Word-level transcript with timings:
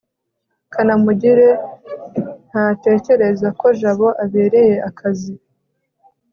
kanamugire 0.73 1.47
ntatekereza 2.49 3.47
ko 3.59 3.67
jabo 3.79 4.07
abereye 4.23 4.75
akazi 4.89 5.33